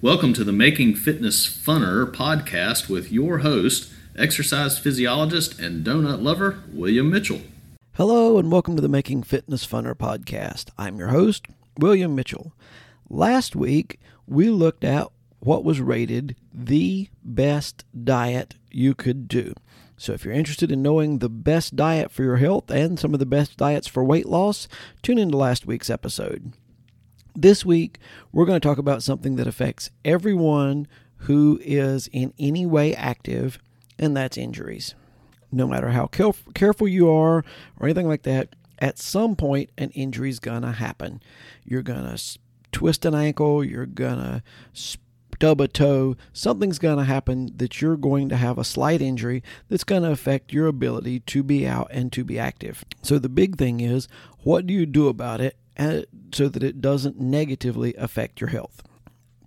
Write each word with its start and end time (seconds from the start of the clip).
Welcome 0.00 0.32
to 0.34 0.44
the 0.44 0.52
Making 0.52 0.94
Fitness 0.94 1.44
Funner 1.44 2.06
podcast 2.06 2.88
with 2.88 3.10
your 3.10 3.38
host, 3.38 3.90
exercise 4.16 4.78
physiologist 4.78 5.58
and 5.58 5.84
donut 5.84 6.22
lover, 6.22 6.60
William 6.72 7.10
Mitchell. 7.10 7.40
Hello, 7.94 8.38
and 8.38 8.52
welcome 8.52 8.76
to 8.76 8.80
the 8.80 8.88
Making 8.88 9.24
Fitness 9.24 9.66
Funner 9.66 9.96
podcast. 9.96 10.70
I'm 10.78 10.98
your 10.98 11.08
host, 11.08 11.46
William 11.80 12.14
Mitchell. 12.14 12.52
Last 13.10 13.56
week, 13.56 13.98
we 14.24 14.50
looked 14.50 14.84
at 14.84 15.08
what 15.40 15.64
was 15.64 15.80
rated 15.80 16.36
the 16.54 17.08
best 17.24 17.84
diet 18.04 18.54
you 18.70 18.94
could 18.94 19.26
do. 19.26 19.52
So, 19.96 20.12
if 20.12 20.24
you're 20.24 20.32
interested 20.32 20.70
in 20.70 20.80
knowing 20.80 21.18
the 21.18 21.28
best 21.28 21.74
diet 21.74 22.12
for 22.12 22.22
your 22.22 22.36
health 22.36 22.70
and 22.70 23.00
some 23.00 23.14
of 23.14 23.18
the 23.18 23.26
best 23.26 23.56
diets 23.56 23.88
for 23.88 24.04
weight 24.04 24.26
loss, 24.26 24.68
tune 25.02 25.18
into 25.18 25.36
last 25.36 25.66
week's 25.66 25.90
episode. 25.90 26.52
This 27.40 27.64
week, 27.64 28.00
we're 28.32 28.46
going 28.46 28.60
to 28.60 28.68
talk 28.68 28.78
about 28.78 29.04
something 29.04 29.36
that 29.36 29.46
affects 29.46 29.90
everyone 30.04 30.88
who 31.18 31.60
is 31.62 32.08
in 32.12 32.34
any 32.36 32.66
way 32.66 32.96
active, 32.96 33.60
and 33.96 34.16
that's 34.16 34.36
injuries. 34.36 34.96
No 35.52 35.68
matter 35.68 35.90
how 35.90 36.08
careful 36.08 36.88
you 36.88 37.08
are 37.08 37.44
or 37.78 37.86
anything 37.86 38.08
like 38.08 38.24
that, 38.24 38.56
at 38.80 38.98
some 38.98 39.36
point, 39.36 39.70
an 39.78 39.90
injury 39.90 40.30
is 40.30 40.40
going 40.40 40.62
to 40.62 40.72
happen. 40.72 41.22
You're 41.64 41.82
going 41.82 42.02
to 42.02 42.20
twist 42.72 43.04
an 43.04 43.14
ankle, 43.14 43.62
you're 43.62 43.86
going 43.86 44.18
to 44.18 44.42
stub 44.72 45.60
a 45.60 45.68
toe, 45.68 46.16
something's 46.32 46.80
going 46.80 46.98
to 46.98 47.04
happen 47.04 47.52
that 47.58 47.80
you're 47.80 47.96
going 47.96 48.28
to 48.30 48.36
have 48.36 48.58
a 48.58 48.64
slight 48.64 49.00
injury 49.00 49.44
that's 49.68 49.84
going 49.84 50.02
to 50.02 50.10
affect 50.10 50.52
your 50.52 50.66
ability 50.66 51.20
to 51.20 51.44
be 51.44 51.68
out 51.68 51.86
and 51.92 52.12
to 52.14 52.24
be 52.24 52.36
active. 52.36 52.84
So 53.00 53.20
the 53.20 53.28
big 53.28 53.56
thing 53.56 53.78
is, 53.78 54.08
what 54.42 54.66
do 54.66 54.74
you 54.74 54.86
do 54.86 55.06
about 55.06 55.40
it 55.40 55.56
so 56.32 56.48
that 56.48 56.62
it 56.62 56.80
doesn't 56.80 57.20
negatively 57.20 57.94
affect 57.94 58.40
your 58.40 58.50
health. 58.50 58.82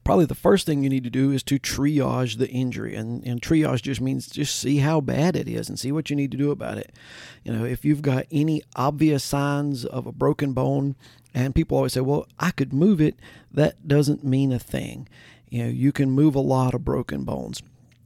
Probably 0.03 0.25
the 0.25 0.33
first 0.33 0.65
thing 0.65 0.83
you 0.83 0.89
need 0.89 1.03
to 1.03 1.11
do 1.11 1.31
is 1.31 1.43
to 1.43 1.59
triage 1.59 2.37
the 2.37 2.49
injury. 2.49 2.95
And, 2.95 3.23
and 3.25 3.41
triage 3.41 3.83
just 3.83 4.01
means 4.01 4.27
just 4.27 4.59
see 4.59 4.77
how 4.77 4.99
bad 4.99 5.35
it 5.35 5.47
is 5.47 5.69
and 5.69 5.79
see 5.79 5.91
what 5.91 6.09
you 6.09 6.15
need 6.15 6.31
to 6.31 6.37
do 6.37 6.49
about 6.49 6.77
it. 6.77 6.95
You 7.43 7.53
know, 7.53 7.65
if 7.65 7.85
you've 7.85 8.01
got 8.01 8.25
any 8.31 8.63
obvious 8.75 9.23
signs 9.23 9.85
of 9.85 10.07
a 10.07 10.11
broken 10.11 10.53
bone, 10.53 10.95
and 11.33 11.53
people 11.55 11.77
always 11.77 11.93
say, 11.93 12.01
well, 12.01 12.27
I 12.39 12.51
could 12.51 12.73
move 12.73 12.99
it, 12.99 13.19
that 13.51 13.87
doesn't 13.87 14.23
mean 14.23 14.51
a 14.51 14.59
thing. 14.59 15.07
You 15.49 15.63
know, 15.63 15.69
you 15.69 15.91
can 15.91 16.09
move 16.09 16.33
a 16.35 16.39
lot 16.39 16.73
of 16.73 16.83
broken 16.83 17.23
bones 17.23 17.61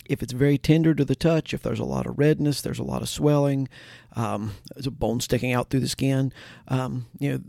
if 0.08 0.22
it's 0.22 0.34
very 0.34 0.58
tender 0.58 0.94
to 0.94 1.06
the 1.06 1.16
touch, 1.16 1.54
if 1.54 1.62
there's 1.62 1.80
a 1.80 1.86
lot 1.86 2.06
of 2.06 2.18
redness, 2.18 2.62
there's 2.62 2.80
a 2.80 2.84
lot 2.84 3.02
of 3.02 3.10
swelling, 3.10 3.68
um, 4.16 4.54
there's 4.74 4.88
a 4.88 4.92
bone 4.92 5.20
sticking 5.20 5.54
out 5.54 5.70
through 5.70 5.80
the 5.80 5.88
skin, 5.88 6.32
um, 6.68 7.08
you 7.20 7.32
know, 7.32 7.40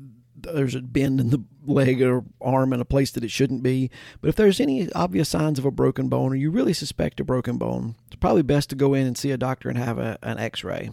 there's 0.54 0.74
a 0.74 0.80
bend 0.80 1.20
in 1.20 1.30
the 1.30 1.42
leg 1.64 2.02
or 2.02 2.24
arm 2.40 2.72
in 2.72 2.80
a 2.80 2.84
place 2.84 3.10
that 3.12 3.24
it 3.24 3.30
shouldn't 3.30 3.62
be. 3.62 3.90
But 4.20 4.28
if 4.28 4.36
there's 4.36 4.60
any 4.60 4.92
obvious 4.92 5.28
signs 5.28 5.58
of 5.58 5.64
a 5.64 5.70
broken 5.70 6.08
bone 6.08 6.32
or 6.32 6.36
you 6.36 6.50
really 6.50 6.72
suspect 6.72 7.20
a 7.20 7.24
broken 7.24 7.58
bone, 7.58 7.96
it's 8.06 8.16
probably 8.16 8.42
best 8.42 8.70
to 8.70 8.76
go 8.76 8.94
in 8.94 9.06
and 9.06 9.16
see 9.18 9.30
a 9.30 9.38
doctor 9.38 9.68
and 9.68 9.78
have 9.78 9.98
a, 9.98 10.18
an 10.22 10.38
x-ray. 10.38 10.90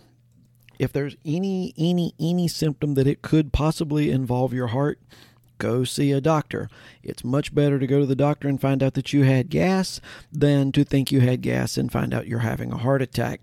If 0.80 0.92
there's 0.92 1.16
any 1.24 1.74
any 1.78 2.14
any 2.20 2.48
symptom 2.48 2.96
that 2.96 3.08
it 3.08 3.22
could 3.22 3.54
possibly 3.54 4.10
involve 4.10 4.54
your 4.54 4.68
heart, 4.68 5.00
go 5.60 5.84
see 5.84 6.12
a 6.12 6.20
doctor. 6.20 6.68
It's 7.04 7.24
much 7.24 7.54
better 7.54 7.80
to 7.80 7.88
go 7.88 8.00
to 8.00 8.06
the 8.06 8.16
doctor 8.16 8.48
and 8.48 8.60
find 8.60 8.82
out 8.82 8.96
that 8.96 9.14
you 9.14 9.24
had 9.24 9.50
gas 9.50 10.02
than 10.32 10.72
to 10.72 10.84
think 10.84 11.12
you 11.12 11.22
had 11.22 11.42
gas 11.42 11.78
and 11.78 11.92
find 11.92 12.14
out 12.14 12.28
you're 12.28 12.40
having 12.40 12.72
a 12.72 12.78
heart 12.78 13.02
attack. 13.02 13.42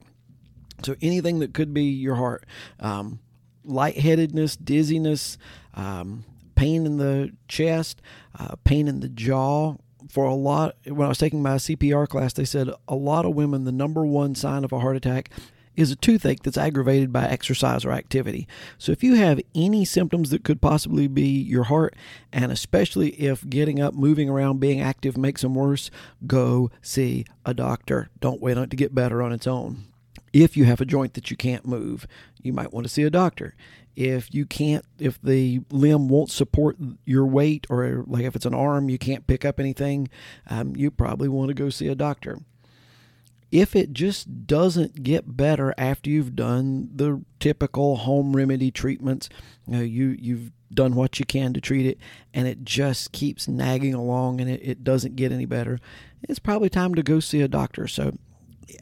So 0.83 0.97
anything 1.01 1.39
that 1.39 1.55
could 1.55 1.73
be 1.73 1.85
your 1.85 2.17
heart, 2.17 2.47
um, 2.79 3.21
lightheadedness, 3.65 4.57
dizziness, 4.57 5.39
um, 5.75 6.25
pain 6.55 6.87
in 6.87 6.97
the 6.99 7.33
chest, 7.49 8.01
uh, 8.39 8.57
pain 8.65 8.89
in 8.89 9.01
the 9.01 9.09
jaw. 9.09 9.77
For 10.09 10.25
a 10.25 10.35
lot, 10.35 10.77
when 10.87 11.03
I 11.03 11.09
was 11.09 11.19
taking 11.19 11.43
my 11.43 11.57
CPR 11.57 12.09
class, 12.09 12.33
they 12.33 12.45
said 12.45 12.71
a 12.89 12.97
lot 12.97 13.25
of 13.25 13.35
women, 13.35 13.65
the 13.65 13.73
number 13.73 14.05
one 14.05 14.35
sign 14.35 14.65
of 14.65 14.73
a 14.73 14.81
heart 14.81 14.97
attack 14.97 15.31
is 15.77 15.91
a 15.91 15.97
toothache 15.97 16.43
that's 16.43 16.59
aggravated 16.59 17.13
by 17.13 17.25
exercise 17.27 17.85
or 17.85 17.93
activity. 17.93 18.47
So 18.77 18.93
if 18.93 19.03
you 19.03 19.15
have 19.15 19.41
any 19.55 19.85
symptoms 19.85 20.31
that 20.31 20.45
could 20.45 20.61
possibly 20.61 21.09
be 21.09 21.41
your 21.41 21.65
heart, 21.65 21.95
and 22.33 22.53
especially 22.53 23.11
if 23.11 23.49
getting 23.49 23.81
up, 23.81 23.95
moving 23.95 24.29
around, 24.29 24.61
being 24.61 24.81
active 24.81 25.17
makes 25.17 25.43
them 25.43 25.55
worse, 25.55 25.91
go 26.27 26.71
see 26.83 27.25
a 27.47 27.55
doctor. 27.55 28.11
Don't 28.21 28.43
wait 28.43 28.57
on 28.57 28.65
it 28.65 28.71
to 28.71 28.77
get 28.77 28.95
better 28.95 29.23
on 29.23 29.33
its 29.33 29.47
own. 29.47 29.85
If 30.33 30.57
you 30.57 30.65
have 30.65 30.81
a 30.81 30.87
joint 30.87 31.15
that 31.15 31.31
you 31.31 31.37
can't 31.37 31.67
move, 31.67 32.07
you 32.43 32.53
might 32.53 32.73
want 32.73 32.87
to 32.87 32.93
see 32.93 33.03
a 33.03 33.11
doctor. 33.11 33.55
If 33.97 34.33
you 34.33 34.47
can't, 34.47 34.85
if 34.99 35.21
the 35.21 35.61
limb 35.71 36.09
won't 36.09 36.31
support 36.31 36.77
your 37.05 37.27
weight, 37.27 37.67
or 37.69 38.05
like 38.07 38.25
if 38.25 38.37
it's 38.37 38.47
an 38.47 38.55
arm, 38.55 38.89
you 38.89 38.99
can't 38.99 39.27
pick 39.27 39.45
up 39.45 39.59
anything, 39.59 40.09
um, 40.49 40.77
you 40.77 40.91
probably 40.91 41.29
want 41.29 41.49
to 41.49 41.55
go 41.55 41.71
see 41.71 41.89
a 41.89 41.95
doctor. 41.95 42.39
If 43.51 43.75
it 43.75 43.93
just 43.93 44.47
doesn't 44.47 45.03
get 45.03 45.37
better 45.37 45.75
after 45.77 46.09
you've 46.09 46.37
done 46.37 46.89
the 46.95 47.25
typical 47.41 47.97
home 47.97 48.37
remedy 48.37 48.71
treatments, 48.71 49.29
you 49.67 49.77
know, 49.77 49.83
you 49.83 50.17
you've 50.21 50.53
done 50.73 50.95
what 50.95 51.19
you 51.19 51.27
can 51.27 51.53
to 51.55 51.61
treat 51.61 51.85
it, 51.85 51.99
and 52.33 52.47
it 52.47 52.63
just 52.63 53.11
keeps 53.11 53.49
nagging 53.49 53.93
along 53.93 54.41
and 54.41 54.49
it, 54.49 54.61
it 54.63 54.85
doesn't 54.85 55.17
get 55.17 55.33
any 55.33 55.47
better, 55.47 55.81
it's 56.23 56.39
probably 56.39 56.69
time 56.69 56.95
to 56.95 57.03
go 57.03 57.19
see 57.19 57.41
a 57.41 57.49
doctor. 57.49 57.89
So 57.89 58.13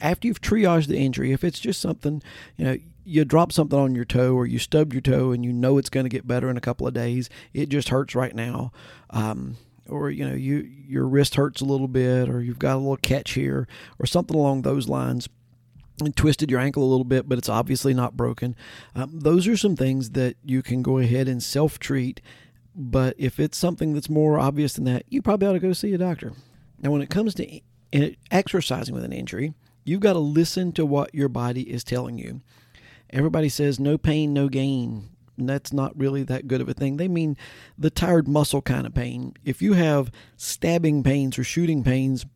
after 0.00 0.26
you've 0.26 0.40
triaged 0.40 0.86
the 0.86 0.98
injury, 0.98 1.32
if 1.32 1.44
it's 1.44 1.60
just 1.60 1.80
something, 1.80 2.22
you 2.56 2.64
know, 2.64 2.78
you 3.04 3.24
drop 3.24 3.52
something 3.52 3.78
on 3.78 3.94
your 3.94 4.04
toe 4.04 4.34
or 4.34 4.46
you 4.46 4.58
stub 4.58 4.92
your 4.92 5.00
toe 5.00 5.32
and 5.32 5.44
you 5.44 5.52
know 5.52 5.78
it's 5.78 5.88
going 5.88 6.04
to 6.04 6.10
get 6.10 6.26
better 6.26 6.50
in 6.50 6.58
a 6.58 6.62
couple 6.62 6.86
of 6.86 6.92
days, 6.92 7.30
it 7.54 7.70
just 7.70 7.88
hurts 7.88 8.14
right 8.14 8.34
now. 8.34 8.70
Um, 9.10 9.56
or 9.88 10.10
you 10.10 10.28
know 10.28 10.34
you 10.34 10.58
your 10.86 11.06
wrist 11.06 11.36
hurts 11.36 11.62
a 11.62 11.64
little 11.64 11.88
bit 11.88 12.28
or 12.28 12.42
you've 12.42 12.58
got 12.58 12.74
a 12.74 12.78
little 12.78 12.98
catch 12.98 13.32
here 13.32 13.66
or 13.98 14.04
something 14.04 14.36
along 14.36 14.62
those 14.62 14.88
lines. 14.88 15.28
And 16.00 16.14
twisted 16.14 16.48
your 16.48 16.60
ankle 16.60 16.84
a 16.84 16.86
little 16.86 17.02
bit 17.02 17.28
but 17.28 17.38
it's 17.38 17.48
obviously 17.48 17.92
not 17.92 18.16
broken. 18.16 18.54
Um, 18.94 19.18
those 19.18 19.48
are 19.48 19.56
some 19.56 19.74
things 19.74 20.10
that 20.10 20.36
you 20.44 20.62
can 20.62 20.80
go 20.80 20.98
ahead 20.98 21.26
and 21.26 21.42
self 21.42 21.78
treat 21.78 22.20
but 22.76 23.16
if 23.18 23.40
it's 23.40 23.58
something 23.58 23.94
that's 23.94 24.08
more 24.08 24.38
obvious 24.38 24.74
than 24.74 24.84
that 24.84 25.04
you 25.08 25.22
probably 25.22 25.48
ought 25.48 25.54
to 25.54 25.58
go 25.58 25.72
see 25.72 25.92
a 25.94 25.98
doctor. 25.98 26.34
Now 26.80 26.90
when 26.90 27.02
it 27.02 27.10
comes 27.10 27.34
to 27.36 27.60
exercising 28.30 28.94
with 28.94 29.02
an 29.02 29.12
injury 29.12 29.54
You've 29.88 30.00
got 30.00 30.12
to 30.12 30.18
listen 30.18 30.72
to 30.72 30.84
what 30.84 31.14
your 31.14 31.30
body 31.30 31.62
is 31.62 31.82
telling 31.82 32.18
you. 32.18 32.42
Everybody 33.08 33.48
says 33.48 33.80
no 33.80 33.96
pain, 33.96 34.34
no 34.34 34.50
gain. 34.50 35.08
And 35.38 35.48
that's 35.48 35.72
not 35.72 35.98
really 35.98 36.22
that 36.24 36.46
good 36.46 36.60
of 36.60 36.68
a 36.68 36.74
thing. 36.74 36.98
They 36.98 37.08
mean 37.08 37.38
the 37.78 37.88
tired 37.88 38.28
muscle 38.28 38.60
kind 38.60 38.86
of 38.86 38.92
pain. 38.92 39.32
If 39.46 39.62
you 39.62 39.72
have 39.72 40.12
stabbing 40.36 41.02
pains 41.02 41.38
or 41.38 41.44
shooting 41.44 41.82
pains, 41.82 42.26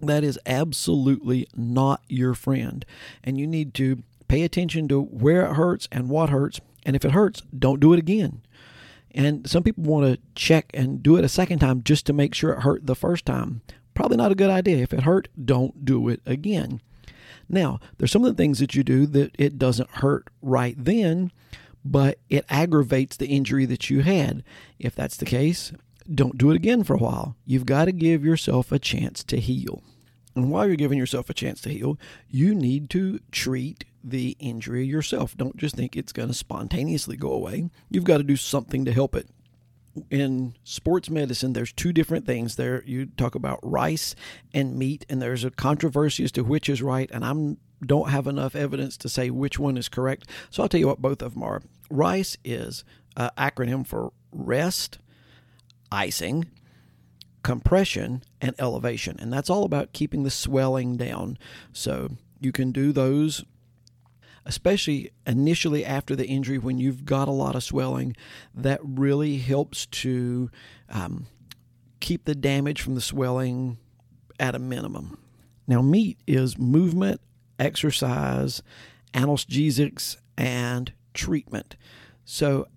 that 0.00 0.24
is 0.24 0.38
absolutely 0.46 1.46
not 1.54 2.00
your 2.08 2.32
friend. 2.32 2.86
And 3.22 3.38
you 3.38 3.46
need 3.46 3.74
to 3.74 4.02
pay 4.26 4.42
attention 4.42 4.88
to 4.88 5.02
where 5.02 5.44
it 5.44 5.54
hurts 5.54 5.88
and 5.92 6.08
what 6.08 6.30
hurts. 6.30 6.60
And 6.86 6.96
if 6.96 7.04
it 7.04 7.12
hurts, 7.12 7.42
don't 7.58 7.80
do 7.80 7.92
it 7.92 7.98
again. 7.98 8.40
And 9.10 9.48
some 9.48 9.62
people 9.62 9.84
want 9.84 10.06
to 10.06 10.20
check 10.34 10.70
and 10.72 11.02
do 11.02 11.16
it 11.16 11.24
a 11.24 11.28
second 11.28 11.58
time 11.58 11.82
just 11.82 12.06
to 12.06 12.14
make 12.14 12.34
sure 12.34 12.52
it 12.52 12.62
hurt 12.62 12.86
the 12.86 12.96
first 12.96 13.26
time. 13.26 13.60
Probably 13.96 14.18
not 14.18 14.30
a 14.30 14.36
good 14.36 14.50
idea. 14.50 14.76
If 14.76 14.92
it 14.92 15.00
hurt, 15.02 15.28
don't 15.42 15.84
do 15.84 16.08
it 16.08 16.20
again. 16.26 16.80
Now, 17.48 17.80
there's 17.96 18.12
some 18.12 18.24
of 18.24 18.36
the 18.36 18.40
things 18.40 18.58
that 18.58 18.74
you 18.74 18.84
do 18.84 19.06
that 19.06 19.34
it 19.38 19.58
doesn't 19.58 19.90
hurt 19.90 20.28
right 20.42 20.76
then, 20.78 21.32
but 21.84 22.18
it 22.28 22.44
aggravates 22.50 23.16
the 23.16 23.28
injury 23.28 23.64
that 23.64 23.88
you 23.88 24.00
had. 24.00 24.44
If 24.78 24.94
that's 24.94 25.16
the 25.16 25.24
case, 25.24 25.72
don't 26.12 26.36
do 26.36 26.50
it 26.50 26.56
again 26.56 26.84
for 26.84 26.94
a 26.94 26.98
while. 26.98 27.36
You've 27.46 27.64
got 27.64 27.86
to 27.86 27.92
give 27.92 28.22
yourself 28.24 28.70
a 28.70 28.78
chance 28.78 29.24
to 29.24 29.40
heal. 29.40 29.82
And 30.34 30.50
while 30.50 30.66
you're 30.66 30.76
giving 30.76 30.98
yourself 30.98 31.30
a 31.30 31.34
chance 31.34 31.62
to 31.62 31.70
heal, 31.70 31.98
you 32.28 32.54
need 32.54 32.90
to 32.90 33.20
treat 33.32 33.86
the 34.04 34.36
injury 34.38 34.84
yourself. 34.84 35.34
Don't 35.36 35.56
just 35.56 35.74
think 35.74 35.96
it's 35.96 36.12
going 36.12 36.28
to 36.28 36.34
spontaneously 36.34 37.16
go 37.16 37.32
away. 37.32 37.70
You've 37.90 38.04
got 38.04 38.18
to 38.18 38.22
do 38.22 38.36
something 38.36 38.84
to 38.84 38.92
help 38.92 39.16
it 39.16 39.30
in 40.10 40.54
sports 40.64 41.10
medicine, 41.10 41.52
there's 41.52 41.72
two 41.72 41.92
different 41.92 42.26
things. 42.26 42.56
There, 42.56 42.82
you 42.84 43.06
talk 43.06 43.34
about 43.34 43.60
rice 43.62 44.14
and 44.52 44.76
meat, 44.76 45.04
and 45.08 45.20
there's 45.20 45.44
a 45.44 45.50
controversy 45.50 46.24
as 46.24 46.32
to 46.32 46.42
which 46.42 46.68
is 46.68 46.82
right. 46.82 47.10
And 47.12 47.24
I 47.24 47.86
don't 47.86 48.10
have 48.10 48.26
enough 48.26 48.54
evidence 48.56 48.96
to 48.98 49.08
say 49.08 49.30
which 49.30 49.58
one 49.58 49.76
is 49.76 49.88
correct. 49.88 50.28
So 50.50 50.62
I'll 50.62 50.68
tell 50.68 50.80
you 50.80 50.88
what 50.88 51.02
both 51.02 51.22
of 51.22 51.34
them 51.34 51.42
are. 51.42 51.62
Rice 51.90 52.36
is 52.44 52.84
an 53.16 53.30
acronym 53.38 53.86
for 53.86 54.12
rest, 54.32 54.98
icing, 55.90 56.46
compression, 57.42 58.22
and 58.40 58.54
elevation, 58.58 59.16
and 59.20 59.32
that's 59.32 59.50
all 59.50 59.64
about 59.64 59.92
keeping 59.92 60.24
the 60.24 60.30
swelling 60.30 60.96
down. 60.96 61.38
So 61.72 62.10
you 62.40 62.52
can 62.52 62.72
do 62.72 62.92
those 62.92 63.44
especially 64.46 65.10
initially 65.26 65.84
after 65.84 66.16
the 66.16 66.26
injury 66.26 66.58
when 66.58 66.78
you've 66.78 67.04
got 67.04 67.28
a 67.28 67.32
lot 67.32 67.54
of 67.54 67.64
swelling, 67.64 68.16
that 68.54 68.80
really 68.82 69.38
helps 69.38 69.86
to 69.86 70.50
um, 70.88 71.26
keep 72.00 72.24
the 72.24 72.34
damage 72.34 72.80
from 72.80 72.94
the 72.94 73.00
swelling 73.00 73.76
at 74.38 74.54
a 74.54 74.58
minimum. 74.58 75.18
Now, 75.66 75.82
MEAT 75.82 76.18
is 76.26 76.56
movement, 76.56 77.20
exercise, 77.58 78.62
analgesics, 79.12 80.16
and 80.38 80.92
treatment. 81.12 81.76
So, 82.24 82.68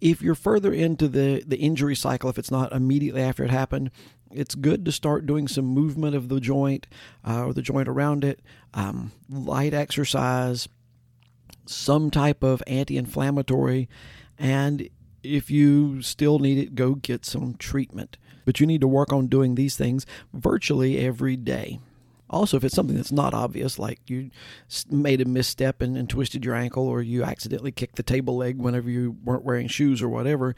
if 0.00 0.20
you're 0.20 0.34
further 0.34 0.72
into 0.72 1.06
the, 1.06 1.44
the 1.46 1.58
injury 1.58 1.94
cycle, 1.94 2.28
if 2.28 2.38
it's 2.38 2.50
not 2.50 2.72
immediately 2.72 3.22
after 3.22 3.44
it 3.44 3.50
happened, 3.50 3.90
it's 4.32 4.54
good 4.54 4.84
to 4.84 4.92
start 4.92 5.26
doing 5.26 5.46
some 5.46 5.66
movement 5.66 6.16
of 6.16 6.28
the 6.28 6.40
joint 6.40 6.86
uh, 7.26 7.44
or 7.44 7.52
the 7.52 7.62
joint 7.62 7.86
around 7.86 8.24
it, 8.24 8.40
um, 8.74 9.12
light 9.28 9.74
exercise, 9.74 10.68
some 11.66 12.10
type 12.10 12.42
of 12.42 12.62
anti 12.66 12.96
inflammatory, 12.96 13.88
and 14.38 14.88
if 15.22 15.50
you 15.50 16.02
still 16.02 16.38
need 16.38 16.58
it, 16.58 16.74
go 16.74 16.94
get 16.94 17.24
some 17.24 17.54
treatment. 17.54 18.16
But 18.44 18.58
you 18.58 18.66
need 18.66 18.80
to 18.80 18.88
work 18.88 19.12
on 19.12 19.28
doing 19.28 19.54
these 19.54 19.76
things 19.76 20.04
virtually 20.32 20.98
every 20.98 21.36
day. 21.36 21.78
Also, 22.32 22.56
if 22.56 22.64
it's 22.64 22.74
something 22.74 22.96
that's 22.96 23.12
not 23.12 23.34
obvious, 23.34 23.78
like 23.78 24.00
you 24.08 24.30
made 24.90 25.20
a 25.20 25.24
misstep 25.24 25.82
and, 25.82 25.96
and, 25.96 26.08
twisted 26.08 26.44
your 26.44 26.54
ankle, 26.54 26.88
or 26.88 27.02
you 27.02 27.22
accidentally 27.22 27.70
kicked 27.70 27.96
the 27.96 28.02
table 28.02 28.36
leg 28.36 28.58
whenever 28.58 28.88
you 28.88 29.16
weren't 29.22 29.44
wearing 29.44 29.68
shoes 29.68 30.02
or 30.02 30.08
whatever, 30.08 30.54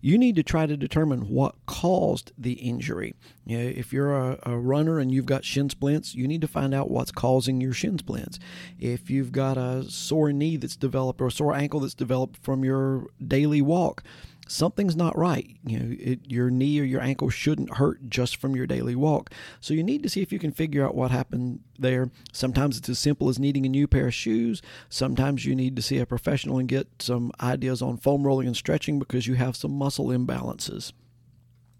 you 0.00 0.16
need 0.16 0.36
to 0.36 0.42
try 0.42 0.66
to 0.66 0.76
determine 0.76 1.28
what 1.28 1.54
caused 1.66 2.32
the 2.38 2.54
injury. 2.54 3.14
You 3.44 3.58
know, 3.58 3.64
if 3.64 3.92
you're 3.92 4.14
a, 4.14 4.38
a 4.44 4.58
runner 4.58 4.98
and 4.98 5.12
you've 5.12 5.26
got 5.26 5.44
shin 5.44 5.68
splints, 5.70 6.14
you 6.14 6.26
need 6.26 6.40
to 6.40 6.48
find 6.48 6.74
out 6.74 6.90
what's 6.90 7.12
causing 7.12 7.60
your 7.60 7.72
shin 7.72 7.98
splints. 7.98 8.38
If 8.78 9.10
you've 9.10 9.32
got 9.32 9.56
a 9.56 9.84
sore 9.88 10.32
knee 10.32 10.56
that's 10.56 10.76
developed 10.76 11.20
or 11.20 11.26
a 11.26 11.32
sore 11.32 11.54
ankle 11.54 11.80
that's 11.80 11.94
developed 11.94 12.38
from 12.42 12.64
your 12.64 13.06
daily 13.26 13.62
walk, 13.62 14.02
something's 14.48 14.96
not 14.96 15.16
right. 15.16 15.56
You 15.64 15.78
know, 15.78 15.96
it, 15.98 16.20
your 16.26 16.50
knee 16.50 16.80
or 16.80 16.84
your 16.84 17.00
ankle 17.00 17.30
shouldn't 17.30 17.76
hurt 17.76 18.10
just 18.10 18.36
from 18.36 18.56
your 18.56 18.66
daily 18.66 18.96
walk. 18.96 19.30
So 19.60 19.74
you 19.74 19.84
need 19.84 20.02
to 20.02 20.08
see 20.08 20.22
if 20.22 20.32
you 20.32 20.38
can 20.38 20.52
figure 20.52 20.84
out 20.84 20.94
what 20.94 21.10
happened 21.10 21.60
there. 21.78 22.10
Sometimes 22.32 22.78
it's 22.78 22.88
as 22.88 22.98
simple 22.98 23.28
as 23.28 23.38
needing 23.38 23.64
a 23.66 23.68
new 23.68 23.86
pair 23.86 24.08
of 24.08 24.14
shoes. 24.14 24.60
Sometimes 24.88 25.44
you 25.44 25.54
need 25.54 25.76
to 25.76 25.82
see 25.82 25.98
a 25.98 26.06
professional 26.06 26.58
and 26.58 26.68
get 26.68 26.88
some 26.98 27.30
ideas 27.40 27.82
on 27.82 27.98
foam 27.98 28.26
rolling 28.26 28.46
and 28.46 28.56
stretching 28.56 28.98
because 28.98 29.26
you 29.26 29.34
have 29.34 29.54
some 29.54 29.72
muscle 29.72 30.06
imbalances. 30.06 30.92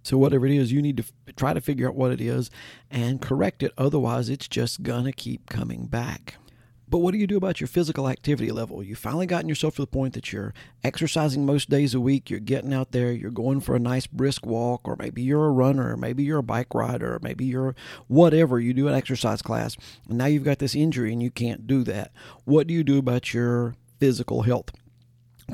So, 0.03 0.17
whatever 0.17 0.47
it 0.47 0.53
is, 0.53 0.73
you 0.73 0.81
need 0.81 0.97
to 0.99 1.03
f- 1.03 1.35
try 1.37 1.53
to 1.53 1.61
figure 1.61 1.89
out 1.89 1.95
what 1.95 2.13
it 2.13 2.21
is 2.21 2.51
and 2.91 3.21
correct 3.21 3.63
it. 3.63 3.73
Otherwise, 3.77 4.31
it's 4.31 4.49
just 4.49 4.83
going 4.83 5.05
to 5.05 5.13
keep 5.13 5.51
coming 5.51 5.87
back. 5.87 6.37
But 6.91 6.99
what 6.99 7.13
do 7.13 7.19
you 7.19 7.27
do 7.27 7.37
about 7.37 7.61
your 7.61 7.69
physical 7.69 8.09
activity 8.09 8.51
level? 8.51 8.83
You've 8.83 8.99
finally 8.99 9.27
gotten 9.27 9.49
yourself 9.49 9.77
to 9.77 9.83
the 9.83 9.87
point 9.87 10.15
that 10.15 10.33
you're 10.33 10.55
exercising 10.83 11.45
most 11.45 11.69
days 11.69 11.95
a 11.95 12.01
week, 12.01 12.31
you're 12.31 12.41
getting 12.41 12.73
out 12.73 12.93
there, 12.93 13.13
you're 13.13 13.31
going 13.31 13.61
for 13.61 13.77
a 13.77 13.81
nice 13.81 14.07
brisk 14.07 14.47
walk, 14.47 14.89
or 14.89 14.97
maybe 14.97 15.21
you're 15.21 15.47
a 15.47 15.51
runner, 15.51 15.93
or 15.93 15.97
maybe 15.99 16.25
you're 16.25 16.39
a 16.39 16.43
bike 16.43 16.75
rider, 16.75 17.17
or 17.17 17.19
maybe 17.21 17.45
you're 17.45 17.77
whatever, 18.07 18.59
you 18.59 18.73
do 18.73 18.89
an 18.89 18.95
exercise 18.95 19.43
class, 19.43 19.77
and 20.09 20.17
now 20.17 20.27
you've 20.27 20.45
got 20.45 20.61
this 20.61 20.75
injury 20.75 21.13
and 21.13 21.23
you 21.23 21.31
can't 21.31 21.67
do 21.67 21.85
that. 21.85 22.11
What 22.45 22.67
do 22.67 22.73
you 22.73 22.83
do 22.85 22.99
about 22.99 23.35
your 23.35 23.77
physical 24.01 24.43
health? 24.43 24.71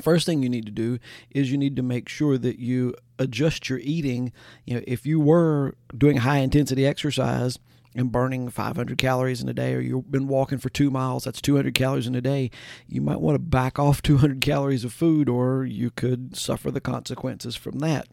First 0.01 0.25
thing 0.25 0.41
you 0.43 0.49
need 0.49 0.65
to 0.65 0.71
do 0.71 0.99
is 1.31 1.51
you 1.51 1.57
need 1.57 1.75
to 1.77 1.81
make 1.81 2.09
sure 2.09 2.37
that 2.37 2.59
you 2.59 2.95
adjust 3.17 3.69
your 3.69 3.79
eating. 3.79 4.33
You 4.65 4.75
know, 4.75 4.83
if 4.85 5.05
you 5.05 5.19
were 5.19 5.75
doing 5.97 6.17
high 6.17 6.39
intensity 6.39 6.85
exercise, 6.85 7.59
and 7.95 8.11
burning 8.11 8.49
500 8.49 8.97
calories 8.97 9.41
in 9.41 9.49
a 9.49 9.53
day, 9.53 9.73
or 9.73 9.79
you've 9.79 10.11
been 10.11 10.27
walking 10.27 10.57
for 10.57 10.69
two 10.69 10.91
miles, 10.91 11.23
that's 11.23 11.41
200 11.41 11.73
calories 11.73 12.07
in 12.07 12.15
a 12.15 12.21
day, 12.21 12.51
you 12.87 13.01
might 13.01 13.21
want 13.21 13.35
to 13.35 13.39
back 13.39 13.79
off 13.79 14.01
200 14.03 14.41
calories 14.41 14.83
of 14.83 14.93
food, 14.93 15.29
or 15.29 15.65
you 15.65 15.89
could 15.89 16.35
suffer 16.35 16.69
the 16.69 16.81
consequences 16.81 17.55
from 17.55 17.79
that. 17.79 18.07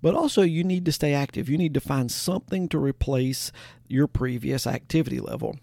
But 0.00 0.14
also, 0.14 0.42
you 0.42 0.62
need 0.62 0.84
to 0.84 0.92
stay 0.92 1.12
active. 1.12 1.48
You 1.48 1.58
need 1.58 1.74
to 1.74 1.80
find 1.80 2.10
something 2.10 2.68
to 2.68 2.78
replace 2.78 3.50
your 3.88 4.06
previous 4.06 4.66
activity 4.66 5.20
level. 5.20 5.56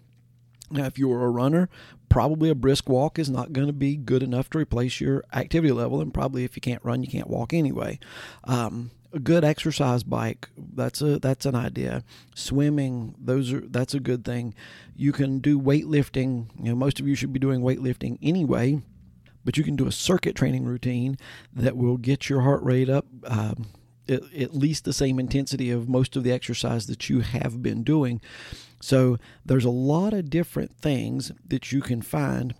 Now, 0.70 0.84
if 0.84 0.98
you're 0.98 1.24
a 1.24 1.30
runner, 1.30 1.70
probably 2.08 2.50
a 2.50 2.54
brisk 2.54 2.88
walk 2.88 3.18
is 3.18 3.30
not 3.30 3.54
going 3.54 3.68
to 3.68 3.72
be 3.72 3.96
good 3.96 4.22
enough 4.22 4.50
to 4.50 4.58
replace 4.58 5.00
your 5.00 5.24
activity 5.32 5.72
level, 5.72 6.00
and 6.00 6.12
probably 6.12 6.44
if 6.44 6.56
you 6.56 6.60
can't 6.60 6.84
run, 6.84 7.02
you 7.02 7.08
can't 7.08 7.28
walk 7.30 7.54
anyway. 7.54 7.98
Um, 8.44 8.90
a 9.12 9.18
good 9.18 9.44
exercise 9.44 10.02
bike 10.02 10.48
that's 10.56 11.00
a 11.00 11.18
that's 11.18 11.46
an 11.46 11.54
idea. 11.54 12.04
Swimming 12.34 13.14
those 13.18 13.52
are 13.52 13.60
that's 13.60 13.94
a 13.94 14.00
good 14.00 14.24
thing. 14.24 14.54
You 14.96 15.12
can 15.12 15.38
do 15.38 15.60
weightlifting 15.60 16.46
you 16.58 16.70
know 16.70 16.76
most 16.76 17.00
of 17.00 17.08
you 17.08 17.14
should 17.14 17.32
be 17.32 17.38
doing 17.38 17.60
weightlifting 17.60 18.18
anyway 18.22 18.82
but 19.44 19.56
you 19.56 19.64
can 19.64 19.76
do 19.76 19.86
a 19.86 19.92
circuit 19.92 20.34
training 20.34 20.64
routine 20.64 21.16
that 21.54 21.74
will 21.74 21.96
get 21.96 22.28
your 22.28 22.42
heart 22.42 22.62
rate 22.62 22.90
up 22.90 23.06
um, 23.24 23.66
at, 24.08 24.22
at 24.34 24.54
least 24.54 24.84
the 24.84 24.92
same 24.92 25.18
intensity 25.18 25.70
of 25.70 25.88
most 25.88 26.16
of 26.16 26.24
the 26.24 26.32
exercise 26.32 26.86
that 26.86 27.08
you 27.08 27.20
have 27.20 27.62
been 27.62 27.82
doing. 27.82 28.20
So 28.80 29.18
there's 29.44 29.64
a 29.64 29.70
lot 29.70 30.12
of 30.12 30.30
different 30.30 30.76
things 30.76 31.32
that 31.46 31.72
you 31.72 31.80
can 31.80 32.02
find 32.02 32.54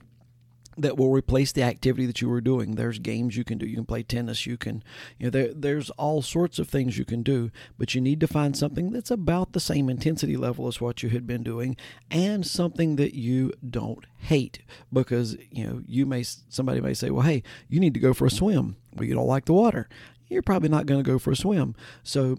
that 0.79 0.97
will 0.97 1.11
replace 1.11 1.53
the 1.53 1.63
activity 1.63 2.07
that 2.07 2.21
you 2.21 2.29
were 2.29 2.41
doing. 2.41 2.75
There's 2.75 2.99
games 2.99 3.37
you 3.37 3.45
can 3.45 3.59
do. 3.59 3.67
You 3.67 3.77
can 3.77 3.85
play 3.85 4.03
tennis. 4.03 4.47
You 4.47 4.57
can, 4.57 4.83
you 5.19 5.27
know, 5.27 5.31
there, 5.31 5.53
there's 5.53 5.91
all 5.91 6.23
sorts 6.23 6.59
of 6.59 6.69
things 6.69 6.97
you 6.97 7.05
can 7.05 7.23
do, 7.23 7.51
but 7.77 7.95
you 7.95 8.01
need 8.01 8.21
to 8.21 8.27
find 8.27 8.57
something 8.57 8.91
that's 8.91 9.11
about 9.11 9.53
the 9.53 9.61
same 9.61 9.91
intensity 9.91 10.37
level 10.37 10.69
as 10.69 10.81
what 10.81 11.03
you 11.03 11.09
had 11.09 11.27
been 11.27 11.43
doing 11.43 11.77
and 12.11 12.47
something 12.47 12.97
that 12.97 13.15
you 13.15 13.53
don't 13.69 14.07
hate 14.19 14.61
because, 14.93 15.37
you 15.51 15.67
know, 15.67 15.83
you 15.87 16.07
may, 16.07 16.23
somebody 16.23 16.81
may 16.81 16.95
say, 16.95 17.11
well, 17.11 17.27
hey, 17.27 17.43
you 17.69 17.81
need 17.81 17.95
to 17.95 18.01
go 18.01 18.15
for 18.15 18.27
a 18.27 18.31
swim. 18.31 18.77
Well, 18.95 19.07
you 19.07 19.15
don't 19.15 19.27
like 19.27 19.47
the 19.47 19.53
water. 19.53 19.89
You're 20.29 20.43
probably 20.43 20.69
not 20.69 20.87
going 20.87 21.03
to 21.03 21.11
go 21.11 21.19
for 21.19 21.31
a 21.31 21.37
swim. 21.37 21.75
So 22.03 22.37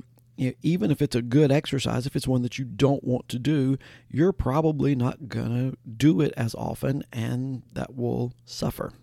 even 0.62 0.91
if 0.91 1.01
it's 1.01 1.15
a 1.15 1.21
good 1.21 1.51
exercise, 1.51 2.06
if 2.06 2.15
it's 2.15 2.27
one 2.27 2.41
that 2.44 2.57
you 2.57 2.65
don't 2.65 3.03
want 3.03 3.27
to 3.30 3.39
do, 3.39 3.77
you're 4.09 4.31
probably 4.31 4.95
not 4.95 5.27
going 5.27 5.71
to 5.71 5.77
do 5.89 6.21
it 6.21 6.33
as 6.38 6.56
often 6.56 7.03
and 7.12 7.63
that 7.74 7.95
will 7.95 8.33
suffer. 8.45 8.94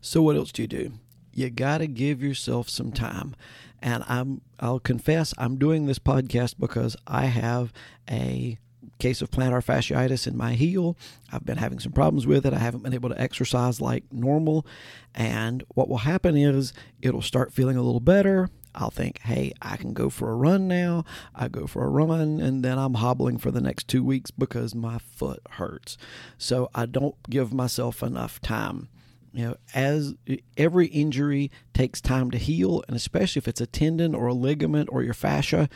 So, 0.00 0.22
what 0.22 0.36
else 0.36 0.52
do 0.52 0.62
you 0.62 0.68
do? 0.68 0.92
You 1.32 1.50
got 1.50 1.78
to 1.78 1.86
give 1.86 2.22
yourself 2.22 2.68
some 2.68 2.92
time. 2.92 3.36
And 3.82 4.04
I'm, 4.08 4.42
I'll 4.58 4.80
confess, 4.80 5.32
I'm 5.38 5.56
doing 5.56 5.86
this 5.86 5.98
podcast 5.98 6.56
because 6.58 6.96
I 7.06 7.26
have 7.26 7.72
a 8.10 8.58
case 8.98 9.22
of 9.22 9.30
plantar 9.30 9.64
fasciitis 9.64 10.26
in 10.26 10.36
my 10.36 10.52
heel. 10.54 10.96
I've 11.32 11.46
been 11.46 11.56
having 11.56 11.80
some 11.80 11.92
problems 11.92 12.26
with 12.26 12.44
it. 12.44 12.52
I 12.52 12.58
haven't 12.58 12.82
been 12.82 12.94
able 12.94 13.08
to 13.08 13.20
exercise 13.20 13.80
like 13.80 14.04
normal. 14.12 14.66
And 15.14 15.64
what 15.74 15.88
will 15.88 15.98
happen 15.98 16.36
is 16.36 16.72
it'll 17.00 17.22
start 17.22 17.52
feeling 17.52 17.76
a 17.76 17.82
little 17.82 18.00
better. 18.00 18.50
I'll 18.74 18.90
think, 18.90 19.20
hey, 19.20 19.52
I 19.60 19.76
can 19.76 19.92
go 19.92 20.10
for 20.10 20.30
a 20.30 20.36
run 20.36 20.68
now. 20.68 21.04
I 21.34 21.48
go 21.48 21.66
for 21.66 21.84
a 21.84 21.88
run, 21.88 22.40
and 22.40 22.64
then 22.64 22.78
I'm 22.78 22.94
hobbling 22.94 23.38
for 23.38 23.50
the 23.50 23.60
next 23.60 23.88
two 23.88 24.04
weeks 24.04 24.30
because 24.30 24.74
my 24.74 24.98
foot 24.98 25.40
hurts. 25.52 25.96
So 26.38 26.70
I 26.74 26.86
don't 26.86 27.16
give 27.28 27.52
myself 27.52 28.02
enough 28.02 28.40
time. 28.40 28.88
You 29.32 29.44
know, 29.44 29.56
as 29.74 30.14
every 30.56 30.86
injury 30.86 31.50
takes 31.72 32.00
time 32.00 32.30
to 32.32 32.38
heal, 32.38 32.82
and 32.88 32.96
especially 32.96 33.38
if 33.38 33.46
it's 33.48 33.60
a 33.60 33.66
tendon 33.66 34.14
or 34.14 34.26
a 34.26 34.34
ligament 34.34 34.88
or 34.90 35.02
your 35.02 35.14
fascia, 35.14 35.68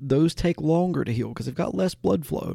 those 0.00 0.34
take 0.34 0.60
longer 0.60 1.04
to 1.04 1.12
heal 1.12 1.28
because 1.28 1.46
they've 1.46 1.54
got 1.54 1.74
less 1.74 1.94
blood 1.94 2.24
flow. 2.24 2.54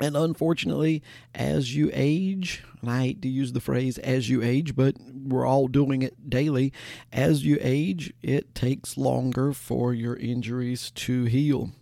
And 0.00 0.16
unfortunately, 0.16 1.02
as 1.34 1.74
you 1.74 1.90
age, 1.92 2.62
and 2.80 2.90
I 2.90 3.00
hate 3.00 3.22
to 3.22 3.28
use 3.28 3.52
the 3.52 3.60
phrase 3.60 3.98
as 3.98 4.30
you 4.30 4.42
age, 4.42 4.76
but 4.76 4.94
we're 5.12 5.46
all 5.46 5.66
doing 5.66 6.02
it 6.02 6.30
daily, 6.30 6.72
as 7.12 7.44
you 7.44 7.58
age, 7.60 8.12
it 8.22 8.54
takes 8.54 8.96
longer 8.96 9.52
for 9.52 9.92
your 9.92 10.14
injuries 10.16 10.92
to 10.92 11.24
heal. 11.24 11.72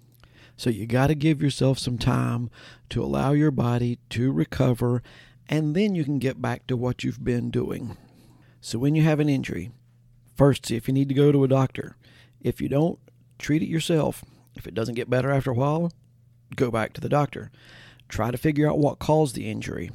So 0.56 0.70
you 0.70 0.86
got 0.86 1.08
to 1.08 1.14
give 1.14 1.42
yourself 1.42 1.78
some 1.78 1.98
time 1.98 2.48
to 2.88 3.04
allow 3.04 3.32
your 3.32 3.50
body 3.50 3.98
to 4.10 4.32
recover, 4.32 5.02
and 5.48 5.76
then 5.76 5.94
you 5.94 6.02
can 6.02 6.18
get 6.18 6.40
back 6.40 6.66
to 6.68 6.76
what 6.76 7.04
you've 7.04 7.22
been 7.22 7.50
doing. 7.50 7.98
So 8.62 8.78
when 8.78 8.94
you 8.94 9.02
have 9.02 9.20
an 9.20 9.28
injury, 9.28 9.70
first 10.34 10.64
see 10.64 10.76
if 10.76 10.88
you 10.88 10.94
need 10.94 11.10
to 11.10 11.14
go 11.14 11.30
to 11.30 11.44
a 11.44 11.48
doctor. 11.48 11.96
If 12.40 12.62
you 12.62 12.70
don't, 12.70 12.98
treat 13.38 13.62
it 13.62 13.68
yourself. 13.68 14.24
If 14.54 14.66
it 14.66 14.72
doesn't 14.72 14.94
get 14.94 15.10
better 15.10 15.30
after 15.30 15.50
a 15.50 15.54
while, 15.54 15.92
go 16.54 16.70
back 16.70 16.94
to 16.94 17.00
the 17.02 17.10
doctor. 17.10 17.50
Try 18.08 18.30
to 18.30 18.38
figure 18.38 18.68
out 18.68 18.78
what 18.78 18.98
caused 18.98 19.34
the 19.34 19.50
injury. 19.50 19.90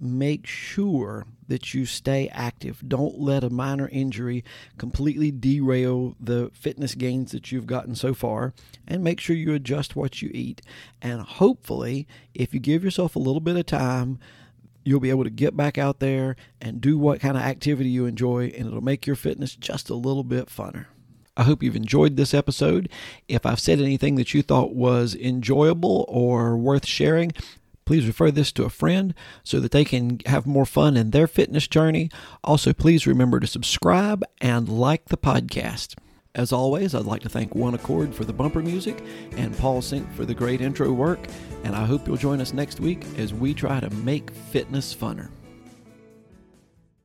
Make 0.00 0.46
sure 0.46 1.26
that 1.48 1.74
you 1.74 1.86
stay 1.86 2.28
active. 2.28 2.82
Don't 2.86 3.18
let 3.18 3.42
a 3.42 3.50
minor 3.50 3.88
injury 3.88 4.44
completely 4.76 5.30
derail 5.30 6.14
the 6.20 6.50
fitness 6.54 6.94
gains 6.94 7.32
that 7.32 7.50
you've 7.50 7.66
gotten 7.66 7.94
so 7.94 8.14
far. 8.14 8.54
And 8.86 9.02
make 9.02 9.18
sure 9.18 9.34
you 9.34 9.54
adjust 9.54 9.96
what 9.96 10.22
you 10.22 10.30
eat. 10.32 10.62
And 11.02 11.22
hopefully, 11.22 12.06
if 12.34 12.54
you 12.54 12.60
give 12.60 12.84
yourself 12.84 13.16
a 13.16 13.20
little 13.20 13.40
bit 13.40 13.56
of 13.56 13.66
time, 13.66 14.20
you'll 14.84 15.00
be 15.00 15.10
able 15.10 15.24
to 15.24 15.30
get 15.30 15.56
back 15.56 15.76
out 15.76 16.00
there 16.00 16.36
and 16.60 16.80
do 16.80 16.96
what 16.96 17.20
kind 17.20 17.36
of 17.36 17.42
activity 17.42 17.90
you 17.90 18.06
enjoy, 18.06 18.46
and 18.56 18.66
it'll 18.66 18.80
make 18.80 19.06
your 19.06 19.16
fitness 19.16 19.54
just 19.54 19.90
a 19.90 19.94
little 19.94 20.24
bit 20.24 20.46
funner. 20.46 20.86
I 21.38 21.44
hope 21.44 21.62
you've 21.62 21.76
enjoyed 21.76 22.16
this 22.16 22.34
episode. 22.34 22.88
If 23.28 23.46
I've 23.46 23.60
said 23.60 23.80
anything 23.80 24.16
that 24.16 24.34
you 24.34 24.42
thought 24.42 24.74
was 24.74 25.14
enjoyable 25.14 26.04
or 26.08 26.56
worth 26.56 26.84
sharing, 26.84 27.32
please 27.84 28.08
refer 28.08 28.32
this 28.32 28.50
to 28.52 28.64
a 28.64 28.70
friend 28.70 29.14
so 29.44 29.60
that 29.60 29.70
they 29.70 29.84
can 29.84 30.18
have 30.26 30.46
more 30.46 30.66
fun 30.66 30.96
in 30.96 31.12
their 31.12 31.28
fitness 31.28 31.68
journey. 31.68 32.10
Also, 32.42 32.72
please 32.72 33.06
remember 33.06 33.38
to 33.38 33.46
subscribe 33.46 34.24
and 34.40 34.68
like 34.68 35.06
the 35.06 35.16
podcast. 35.16 35.94
As 36.34 36.52
always, 36.52 36.94
I'd 36.94 37.04
like 37.04 37.22
to 37.22 37.28
thank 37.28 37.54
One 37.54 37.74
Accord 37.74 38.14
for 38.14 38.24
the 38.24 38.32
bumper 38.32 38.60
music 38.60 39.02
and 39.36 39.56
Paul 39.56 39.80
Sink 39.80 40.12
for 40.14 40.24
the 40.24 40.34
great 40.34 40.60
intro 40.60 40.92
work. 40.92 41.20
And 41.62 41.74
I 41.74 41.86
hope 41.86 42.06
you'll 42.06 42.16
join 42.16 42.40
us 42.40 42.52
next 42.52 42.80
week 42.80 43.04
as 43.16 43.32
we 43.32 43.54
try 43.54 43.78
to 43.78 43.90
make 43.90 44.32
fitness 44.32 44.94
funner. 44.94 45.30